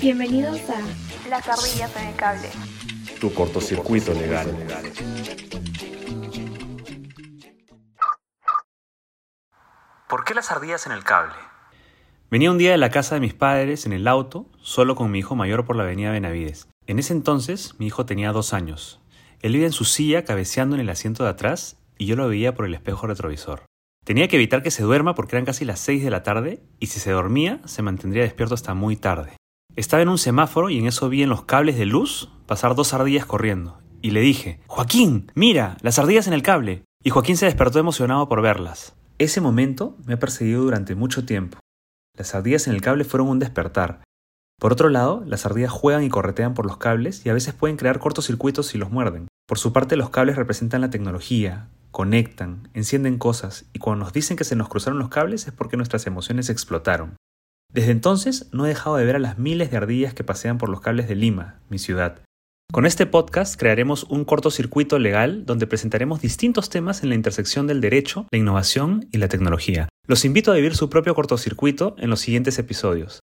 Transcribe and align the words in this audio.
Bienvenidos 0.00 0.60
a 0.70 1.28
Las 1.28 1.48
ardillas 1.48 1.96
en 1.96 2.08
el 2.08 2.14
cable. 2.14 2.48
Tu 3.20 3.34
cortocircuito 3.34 4.14
legal. 4.14 4.46
¿Por 10.08 10.24
qué 10.24 10.34
las 10.34 10.52
ardillas 10.52 10.86
en 10.86 10.92
el 10.92 11.02
cable? 11.02 11.34
Venía 12.30 12.52
un 12.52 12.58
día 12.58 12.70
de 12.70 12.78
la 12.78 12.90
casa 12.90 13.16
de 13.16 13.20
mis 13.20 13.34
padres 13.34 13.86
en 13.86 13.92
el 13.92 14.06
auto, 14.06 14.46
solo 14.60 14.94
con 14.94 15.10
mi 15.10 15.18
hijo 15.18 15.34
mayor 15.34 15.64
por 15.64 15.74
la 15.74 15.82
avenida 15.82 16.12
Benavides. 16.12 16.68
En 16.86 17.00
ese 17.00 17.14
entonces 17.14 17.74
mi 17.78 17.86
hijo 17.86 18.06
tenía 18.06 18.30
dos 18.30 18.54
años. 18.54 19.00
Él 19.40 19.56
iba 19.56 19.66
en 19.66 19.72
su 19.72 19.84
silla 19.84 20.24
cabeceando 20.24 20.76
en 20.76 20.82
el 20.82 20.90
asiento 20.90 21.24
de 21.24 21.30
atrás 21.30 21.76
y 21.96 22.06
yo 22.06 22.14
lo 22.14 22.28
veía 22.28 22.54
por 22.54 22.66
el 22.66 22.74
espejo 22.74 23.08
retrovisor. 23.08 23.67
Tenía 24.08 24.26
que 24.26 24.36
evitar 24.36 24.62
que 24.62 24.70
se 24.70 24.82
duerma 24.82 25.14
porque 25.14 25.36
eran 25.36 25.44
casi 25.44 25.66
las 25.66 25.80
6 25.80 26.02
de 26.02 26.08
la 26.08 26.22
tarde 26.22 26.62
y 26.80 26.86
si 26.86 26.98
se 26.98 27.10
dormía 27.10 27.60
se 27.66 27.82
mantendría 27.82 28.22
despierto 28.22 28.54
hasta 28.54 28.72
muy 28.72 28.96
tarde. 28.96 29.36
Estaba 29.76 30.02
en 30.02 30.08
un 30.08 30.16
semáforo 30.16 30.70
y 30.70 30.78
en 30.78 30.86
eso 30.86 31.10
vi 31.10 31.22
en 31.22 31.28
los 31.28 31.44
cables 31.44 31.76
de 31.76 31.84
luz 31.84 32.30
pasar 32.46 32.74
dos 32.74 32.94
ardillas 32.94 33.26
corriendo. 33.26 33.82
Y 34.00 34.12
le 34.12 34.20
dije, 34.20 34.60
Joaquín, 34.66 35.30
mira, 35.34 35.76
las 35.82 35.98
ardillas 35.98 36.26
en 36.26 36.32
el 36.32 36.42
cable. 36.42 36.84
Y 37.04 37.10
Joaquín 37.10 37.36
se 37.36 37.44
despertó 37.44 37.80
emocionado 37.80 38.30
por 38.30 38.40
verlas. 38.40 38.96
Ese 39.18 39.42
momento 39.42 39.98
me 40.06 40.14
ha 40.14 40.18
perseguido 40.18 40.62
durante 40.62 40.94
mucho 40.94 41.26
tiempo. 41.26 41.58
Las 42.16 42.34
ardillas 42.34 42.66
en 42.66 42.72
el 42.72 42.80
cable 42.80 43.04
fueron 43.04 43.28
un 43.28 43.38
despertar. 43.38 44.00
Por 44.58 44.72
otro 44.72 44.88
lado, 44.88 45.22
las 45.26 45.44
ardillas 45.44 45.70
juegan 45.70 46.02
y 46.02 46.08
corretean 46.08 46.54
por 46.54 46.64
los 46.64 46.78
cables 46.78 47.26
y 47.26 47.28
a 47.28 47.34
veces 47.34 47.52
pueden 47.52 47.76
crear 47.76 47.98
cortocircuitos 47.98 48.68
si 48.68 48.78
los 48.78 48.90
muerden. 48.90 49.28
Por 49.46 49.58
su 49.58 49.74
parte, 49.74 49.96
los 49.96 50.08
cables 50.08 50.36
representan 50.36 50.80
la 50.80 50.88
tecnología, 50.88 51.68
conectan, 51.90 52.68
encienden 52.74 53.18
cosas 53.18 53.66
y 53.72 53.78
cuando 53.78 54.04
nos 54.04 54.12
dicen 54.12 54.36
que 54.36 54.44
se 54.44 54.56
nos 54.56 54.68
cruzaron 54.68 54.98
los 54.98 55.08
cables 55.08 55.46
es 55.46 55.52
porque 55.52 55.76
nuestras 55.76 56.06
emociones 56.06 56.50
explotaron. 56.50 57.16
Desde 57.72 57.90
entonces 57.90 58.48
no 58.52 58.64
he 58.64 58.70
dejado 58.70 58.96
de 58.96 59.04
ver 59.04 59.16
a 59.16 59.20
las 59.20 59.38
miles 59.38 59.70
de 59.70 59.76
ardillas 59.76 60.14
que 60.14 60.24
pasean 60.24 60.58
por 60.58 60.68
los 60.68 60.80
cables 60.80 61.08
de 61.08 61.14
Lima, 61.14 61.60
mi 61.68 61.78
ciudad. 61.78 62.22
Con 62.70 62.84
este 62.84 63.06
podcast 63.06 63.58
crearemos 63.58 64.04
un 64.04 64.24
cortocircuito 64.24 64.98
legal 64.98 65.46
donde 65.46 65.66
presentaremos 65.66 66.20
distintos 66.20 66.68
temas 66.68 67.02
en 67.02 67.08
la 67.08 67.14
intersección 67.14 67.66
del 67.66 67.80
derecho, 67.80 68.26
la 68.30 68.38
innovación 68.38 69.08
y 69.10 69.18
la 69.18 69.28
tecnología. 69.28 69.88
Los 70.06 70.24
invito 70.24 70.52
a 70.52 70.54
vivir 70.54 70.74
su 70.74 70.90
propio 70.90 71.14
cortocircuito 71.14 71.96
en 71.98 72.10
los 72.10 72.20
siguientes 72.20 72.58
episodios. 72.58 73.20